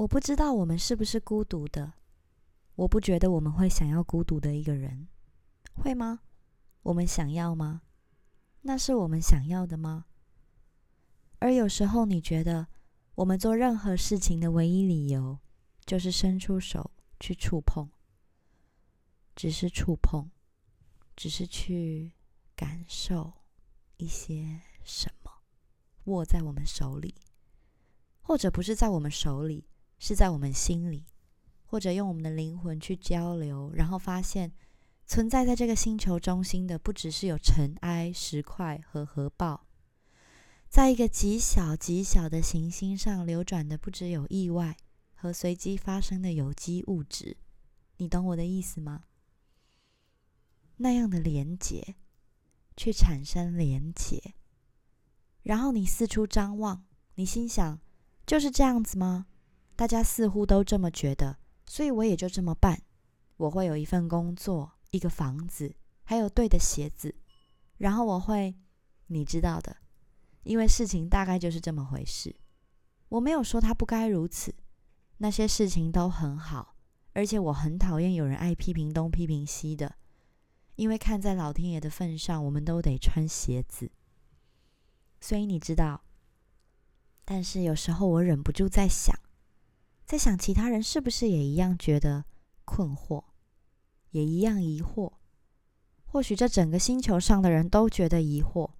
[0.00, 1.92] 我不知道我们是不是孤独的，
[2.74, 5.08] 我不觉得我们会想要孤独的一个人，
[5.74, 6.20] 会吗？
[6.84, 7.82] 我们想要吗？
[8.62, 10.06] 那是我们想要的吗？
[11.40, 12.68] 而有时候，你觉得
[13.16, 15.38] 我们做任何事情的唯一理由，
[15.84, 17.90] 就是伸出手去触碰，
[19.36, 20.30] 只是触碰，
[21.14, 22.14] 只是去
[22.56, 23.30] 感受
[23.98, 25.30] 一些什么，
[26.04, 27.14] 握在我们手里，
[28.22, 29.66] 或者不是在我们手里，
[30.00, 31.04] 是在我们心里，
[31.66, 34.50] 或者用我们的灵魂去交流，然后发现
[35.06, 39.66] 存在在这个星球中心的，不只是有尘埃、石块和核爆。
[40.68, 44.76] 在一个极小极小的行星上流转的，不只有意外
[45.14, 47.36] 和随机发生的有机物质，
[47.98, 49.04] 你懂我的意思吗？
[50.76, 51.96] 那样的连结，
[52.76, 54.32] 去产生连结，
[55.42, 56.86] 然后你四处张望，
[57.16, 57.78] 你心想，
[58.24, 59.26] 就是这样子吗？
[59.80, 62.82] 大家似乎都这么觉得，所以我也就这么办。
[63.38, 65.74] 我会有一份工作，一个房子，
[66.04, 67.14] 还有对的鞋子，
[67.78, 68.54] 然后我会，
[69.06, 69.78] 你知道的。
[70.42, 72.36] 因为事情大概就是这么回事，
[73.08, 74.54] 我没有说他不该如此，
[75.16, 76.76] 那些事情都很好，
[77.14, 79.96] 而且我很讨厌有人爱批评东批评西的，
[80.76, 83.90] 因为看在老天爷的份上，我们都得穿鞋子。
[85.22, 86.02] 所以你知道，
[87.24, 89.18] 但是有时候我忍不住在想，
[90.10, 92.24] 在想其他人是不是也一样觉得
[92.64, 93.22] 困惑，
[94.10, 95.12] 也一样疑惑，
[96.04, 98.72] 或许这整个星球上的人都觉得疑惑。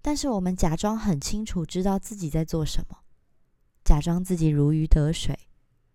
[0.00, 3.00] 但是我们假装很清楚，知道自己在做什么，
[3.84, 5.38] 假装自己如鱼得水。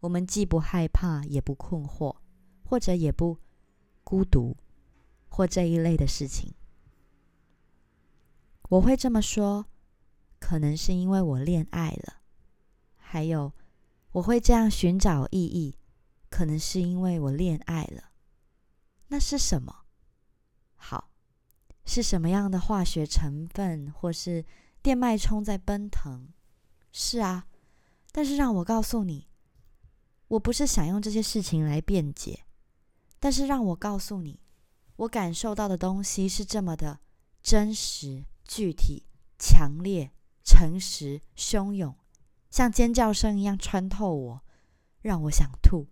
[0.00, 2.16] 我们既不害怕，也不困惑，
[2.64, 3.38] 或者也不
[4.02, 4.56] 孤独，
[5.28, 6.54] 或这一类的事情。
[8.70, 9.66] 我会这么说，
[10.38, 12.22] 可能是因为我恋爱了。
[12.96, 13.52] 还有，
[14.14, 15.78] 我会这样寻找意义，
[16.30, 18.10] 可能是因为我恋爱了。
[19.08, 19.84] 那是什么？
[20.74, 21.10] 好。
[21.86, 24.42] 是什么样的化学成分，或是
[24.80, 26.32] 电脉冲在奔腾？
[26.92, 27.46] 是啊，
[28.10, 29.28] 但是让我告诉你，
[30.28, 32.46] 我不是想用这些事情来辩解，
[33.20, 34.40] 但是让我告诉你，
[34.96, 37.00] 我感受到的东西是这么的
[37.42, 39.04] 真实、具体、
[39.38, 40.10] 强烈、
[40.42, 41.94] 诚实、汹涌，
[42.54, 44.44] 像尖叫声一样穿透我，
[45.00, 45.88] 让我想吐，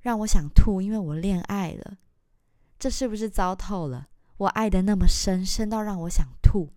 [0.00, 1.98] 让我想吐，因为我恋爱了，
[2.80, 4.08] 这是不是糟透了？
[4.38, 6.72] 我爱的那么深，深到让我想吐。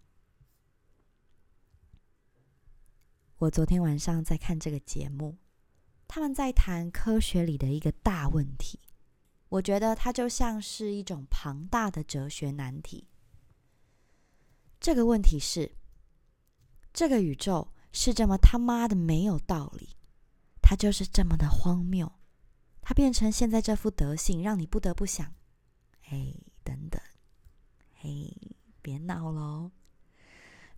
[3.38, 5.40] 我昨天晚上在看这个节目，
[6.08, 8.80] 他们在谈科学里的一个大问题。
[9.48, 13.08] 我觉得它就像是一种庞大的哲学难题。
[14.80, 15.72] 这个问题是：
[16.94, 19.96] 这个宇宙是这么他妈的没有道理，
[20.62, 22.12] 它就是这么的荒谬，
[22.82, 25.34] 它变成现在这副德性，让你不得不想：
[26.10, 27.02] 哎，等等。
[28.02, 28.36] 嘿，
[28.82, 29.72] 别闹喽，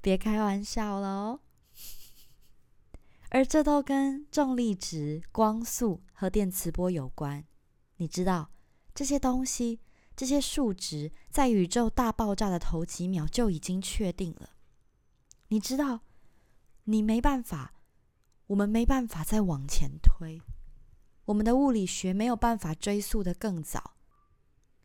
[0.02, 1.40] 别开玩笑喽。
[3.30, 7.46] 而这都跟重力值、光速和电磁波有关。
[7.98, 8.50] 你知道
[8.94, 9.80] 这些东西，
[10.16, 14.50] 这些数值在宇宙大爆炸的头几秒就已经确定了。
[15.48, 16.02] 你知道，
[16.86, 17.74] 你没办法，
[18.48, 20.42] 我们没办法再往前推，
[21.26, 23.96] 我们的物理学没有办法追溯的更早。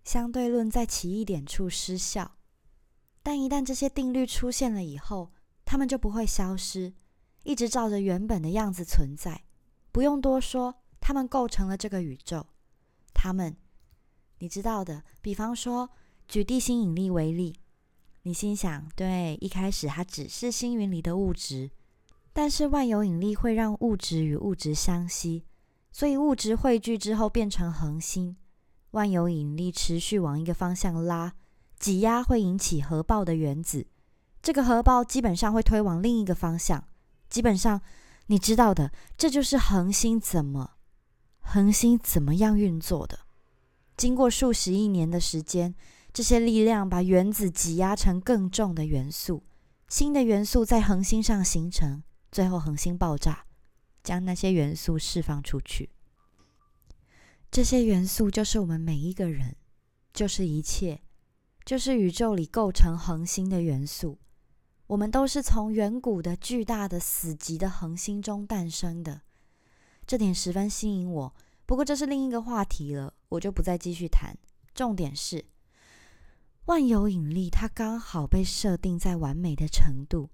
[0.05, 2.37] 相对论在奇异点处失效，
[3.23, 5.33] 但一旦这些定律出现了以后，
[5.65, 6.95] 它们就不会消失，
[7.43, 9.45] 一直照着原本的样子存在。
[9.91, 12.47] 不用多说，它们构成了这个宇宙。
[13.15, 13.57] 它们，
[14.39, 15.03] 你知道的。
[15.21, 15.91] 比方说，
[16.29, 17.59] 举地心引力为例，
[18.23, 21.71] 你心想：对，一开始它只是星云里的物质，
[22.37, 25.43] 但是万有引力会让物质与物质相吸，
[25.91, 28.37] 所以物质汇聚之后变成恒星。
[28.91, 31.33] 万有引力持续往一个方向拉，
[31.79, 33.87] 挤压会引起核爆的原子，
[34.43, 36.85] 这个核爆基本上会推往另一个方向。
[37.31, 37.81] 基本上，
[38.27, 40.73] 你知道的，这就是恒星怎么
[41.41, 43.21] 恒星怎么样运作的。
[43.97, 45.75] 经过数十亿年的时间，
[46.13, 49.43] 这些力量把原子挤压成更重的元素，
[49.89, 52.03] 新的元素在恒星上形成，
[52.37, 53.47] 最后恒星爆炸，
[54.05, 55.89] 将那些元素释放出去。
[57.51, 59.57] 这些元素就是我们每一个人，
[60.13, 61.01] 就是一切，
[61.65, 64.19] 就是宇宙里构成恒星的元素。
[64.89, 69.23] 我们都是从远古的巨大的死寂的恒星中诞生的，
[70.07, 71.35] 这点十分吸引我。
[71.65, 74.37] 不过这是另一个话题了，我就不再继续谈。
[74.75, 75.47] 重点是，
[76.67, 80.29] 万有引力它刚好被设定在完美的程度，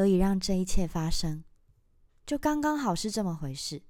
[0.00, 1.44] 得以让这一切发生。
[2.26, 3.82] 就刚刚好是这么回事。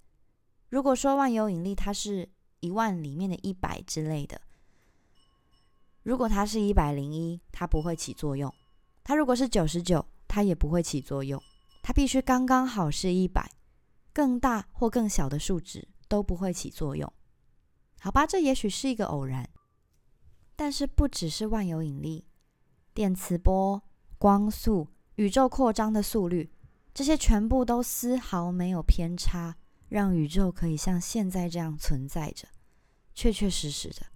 [0.68, 2.28] 如果说万有引力它是
[2.58, 4.40] 一万里面的一百之类的，
[6.02, 8.50] 如果它是一百零一，它不会起作用；
[9.04, 11.40] 它如果是九十九，它也不会起作用。
[11.82, 13.48] 它必须刚刚好是一百，
[14.12, 17.10] 更大或更小的数值都不会起作用。
[18.00, 19.48] 好吧，这也许是一个偶然，
[20.56, 22.26] 但是不只是万有引力、
[22.94, 23.82] 电磁波、
[24.18, 24.88] 光速、
[25.20, 26.50] 宇宙扩张的速率，
[26.94, 29.54] 这些全部都丝毫没有偏差。
[29.90, 32.48] 让宇宙可以像现在这样存在着，
[33.14, 34.06] 确确实实的，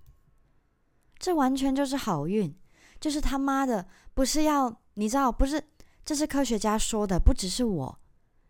[1.19, 2.57] 这完全就是好运，
[2.99, 5.63] 就是他妈的不是要你知道不是，
[6.07, 7.99] 这是科学家说的，不只是我，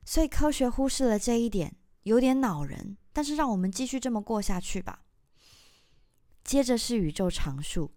[0.05, 1.75] 所以科学忽视了这一点，
[2.05, 2.97] 有点恼人。
[3.13, 5.01] 但是让我们继续这么过下去吧。
[6.45, 7.91] 接着是宇宙常数，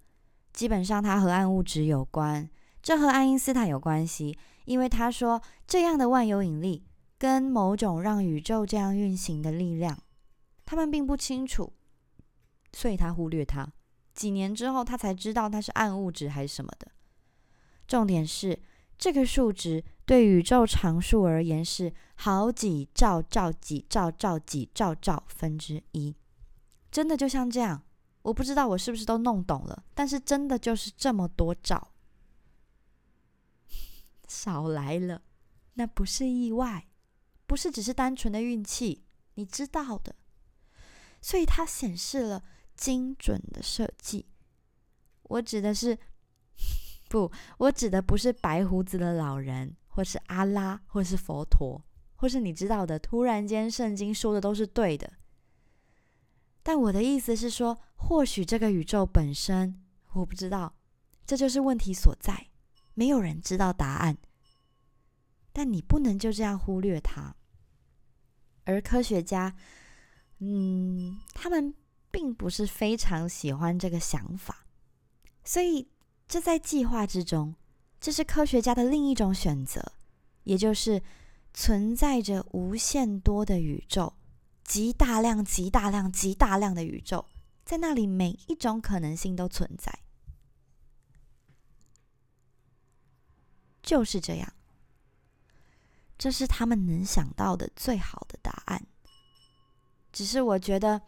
[0.52, 2.50] 基本上它和暗物质有关，
[2.88, 6.86] 这和爱因斯坦有关系，因为他说这样的万有引力。
[7.18, 10.00] 跟某种让宇宙这样运行的力量，
[10.66, 11.74] 他们并不清楚，
[12.72, 13.68] 所以他忽略它。
[14.14, 16.90] 几年之后，他才知道它是暗物质还是什么的。
[17.88, 18.58] 重点是，
[18.98, 26.16] 这个数值对宇宙常数而言是好几兆兆几兆兆几兆兆分之一，
[26.90, 27.84] 真的就像这样。
[28.22, 31.92] 我不知道我是不是都弄懂了，但是真的就是这么多兆。
[34.28, 35.24] 少来了，
[35.74, 36.88] 那不是意外。
[37.46, 40.16] 不是只是单纯的运气，你知道的。
[41.22, 42.44] 所以它显示了
[42.76, 44.26] 精准的设计。
[45.24, 45.98] 我指的是，
[47.08, 51.82] 不，我指的不是白胡子的老人，或是阿拉，或是佛陀，
[52.16, 53.00] 或是你知道的。
[53.00, 55.14] 突然间，圣经说的都是对的。
[56.62, 59.82] 但我的意思是说，或许这个宇宙本身，
[60.12, 60.76] 我不知道，
[61.26, 62.47] 这就是问题所在。
[62.98, 64.18] 没有人知道答案。
[65.54, 67.36] 但你不能就这样忽略它。
[68.66, 69.56] 而科学家，
[70.40, 71.74] 嗯，他们
[72.10, 74.66] 并不是非常喜欢这个想法，
[75.44, 75.88] 所以
[76.28, 77.56] 这在计划之中，
[78.02, 79.94] 这是科学家的另一种选择，
[80.44, 81.02] 也就是
[81.54, 84.14] 存在着无限多的宇宙，
[84.64, 87.26] 极大量、极大量、极大量的宇宙，
[87.64, 89.92] 在那里每一种可能性都存在，
[93.88, 94.54] 就是这样。
[96.18, 98.86] 这是他们能想到的最好的答案。
[100.12, 101.02] 只是我觉得，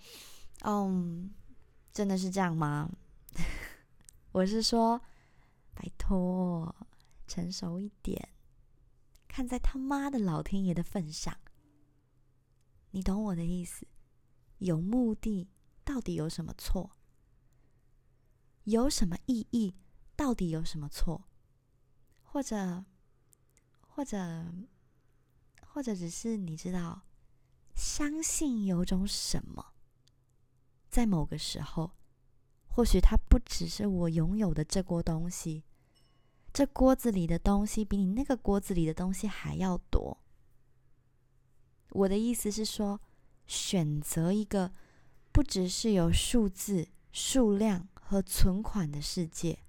[0.63, 1.33] 嗯，
[1.91, 2.89] 真的是这样吗？
[4.31, 5.01] 我是说，
[5.73, 6.73] 拜托，
[7.27, 8.29] 成熟一点，
[9.27, 11.37] 看在他妈的老天爷的份上，
[12.91, 13.85] 你懂我的意思？
[14.59, 15.49] 有目的
[15.83, 16.91] 到底有什么错？
[18.63, 19.75] 有什么意义
[20.15, 21.28] 到底有什么错？
[22.31, 22.85] 或者，
[23.81, 24.45] 或者？
[25.71, 27.03] 或者只是你知道，
[27.75, 29.73] 相信有种什么，
[30.89, 31.91] 在某个时候，
[32.67, 35.63] 或许它不只是我拥有的这锅东西，
[36.51, 40.17] 这锅子里的东西比你那个锅子里的东西还要多。
[41.91, 42.99] 我的意思是说，
[43.45, 44.73] 选择一个
[45.31, 49.59] 不只是有数字、数量和存款的世界，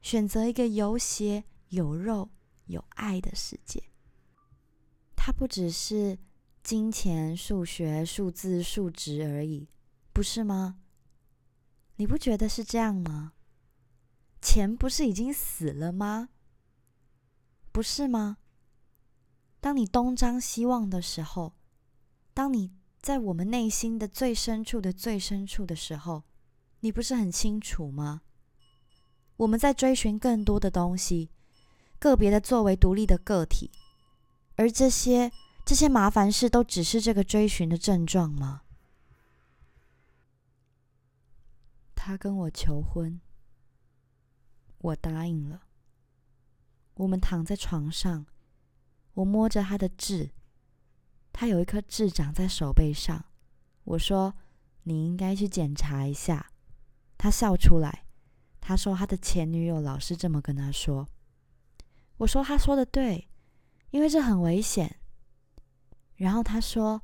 [0.00, 2.30] 选择一个有血、有肉、
[2.66, 3.82] 有爱的世界。
[5.14, 6.18] 它不只是
[6.62, 9.68] 金钱、数学、数字、数值而已，
[10.12, 10.78] 不是吗？
[11.96, 13.34] 你不觉得是这样吗？
[14.40, 16.30] 钱不是已经死了吗？
[17.70, 18.38] 不是吗？
[19.60, 21.54] 当你东张西望的时候，
[22.32, 26.24] 当你在我们内心的最深处的最深处的时候，
[26.80, 28.22] 你不是很清楚吗？
[29.40, 31.30] 我们在追寻更多的东西，
[31.98, 33.70] 个别的作为独立的个体。
[34.56, 35.32] 而这些
[35.64, 38.62] 这些麻烦事都只是这个追寻的症状吗？
[41.94, 43.18] 他跟我求婚，
[44.78, 45.62] 我答应了。
[46.96, 48.26] 我们躺在床上，
[49.14, 50.32] 我摸着他的痣，
[51.32, 53.24] 他有一颗痣长在手背上。
[53.84, 54.34] 我说
[54.84, 56.52] ：“你应该去检查一下。”
[57.16, 58.04] 他笑出来，
[58.60, 61.08] 他说他的前女友老是这么跟他说。
[62.18, 63.28] 我说：“他说的对。”
[63.90, 65.00] 因为这很危险。
[66.14, 67.02] 然后他说，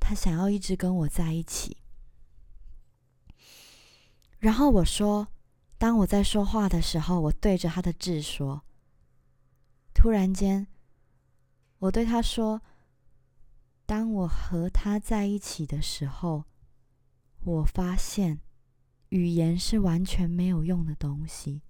[0.00, 1.76] 他想要一直跟我在一起。
[4.38, 5.28] 然后我说，
[5.76, 8.64] 当我在说话的时候，我对着他的痣说。
[9.94, 10.66] 突然间，
[11.78, 12.62] 我对他说
[13.86, 16.44] ：“当我和他在一起的时候，
[17.40, 18.40] 我发现
[19.10, 21.62] 语言是完全没有用的东西。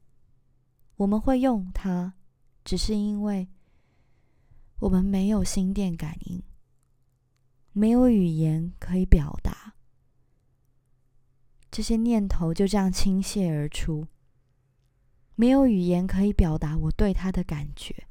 [0.97, 2.14] 我们会用它，
[2.64, 3.49] 只是因为……”
[4.80, 6.40] 我们没有心电感应，
[7.73, 9.75] 没有语言可以表达，
[11.68, 14.07] 这些念头就这样倾泻而出。
[15.35, 18.07] 没有语言可以表达我对他的感觉，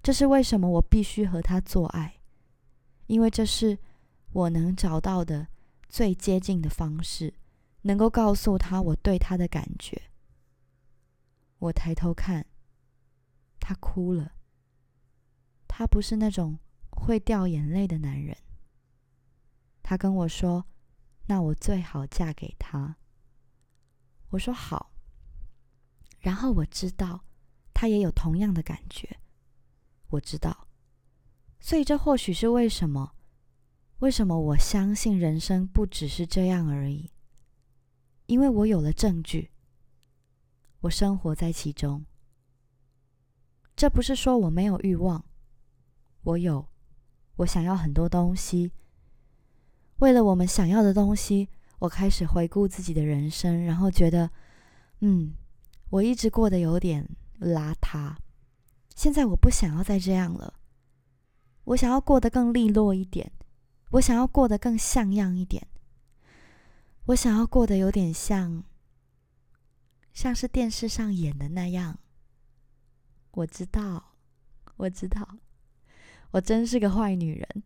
[0.00, 2.20] 这是为什么我必须和他做爱，
[3.08, 3.76] 因为这是
[4.30, 5.48] 我能找到的
[5.88, 7.34] 最接近的方式，
[7.82, 10.10] 能够告诉他我对他的感觉。
[11.58, 12.46] 我抬头看，
[13.58, 14.32] 他哭了。
[15.68, 16.58] 他不是那种
[16.90, 18.36] 会掉眼泪的男人。
[19.82, 20.66] 他跟我说
[21.26, 22.96] ：“那我最好嫁给他。”
[24.30, 24.92] 我说：“好。”
[26.20, 27.24] 然后我知道
[27.72, 29.18] 他也有同样的感觉。
[30.08, 30.68] 我知道，
[31.60, 33.14] 所以这或许是为什么？
[34.00, 37.10] 为什么我相信人生不只是这样而已？
[38.30, 39.50] 因为我有了证据。
[40.82, 42.06] 我生活在其中，
[43.74, 45.24] 这不是说我没有欲望，
[46.22, 46.68] 我有，
[47.38, 48.70] 我想要很多东西。
[49.96, 51.48] 为了我们想要的东西，
[51.80, 54.30] 我开始回顾自己的人生，然后觉得，
[55.00, 55.34] 嗯，
[55.90, 57.08] 我一直过得有点
[57.40, 58.14] 邋遢。
[58.94, 60.54] 现在我不想要再这样了，
[61.64, 63.32] 我想要过得更利落一点，
[63.90, 65.66] 我想要过得更像样一点，
[67.10, 68.62] 我想要过得有点像。
[70.12, 71.98] 像是电视上演的那样，
[73.32, 74.16] 我知道，
[74.76, 75.38] 我知道，
[76.32, 77.62] 我真是个坏女人。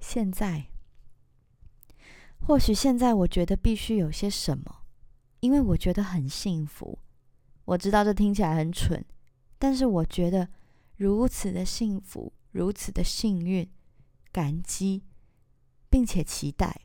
[0.00, 0.66] 现在，
[2.40, 4.82] 或许现在我觉得必须有些什么，
[5.40, 6.98] 因为我觉得很幸福。
[7.66, 9.04] 我知道这听起来很蠢，
[9.58, 10.48] 但是我觉得
[10.96, 13.70] 如此的幸福，如此的幸运，
[14.32, 15.04] 感激，
[15.96, 16.82] 并且期待，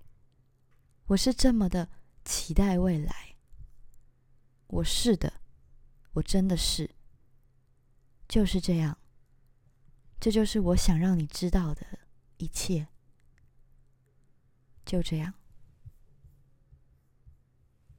[1.08, 1.90] 我是这么的。
[2.24, 3.36] 期待未来，
[4.68, 5.42] 我是的，
[6.14, 6.96] 我真的是，
[8.30, 8.98] 就是这样，
[10.18, 11.86] 这就是我想让你知道的
[12.38, 12.88] 一切，
[14.86, 15.34] 就这样。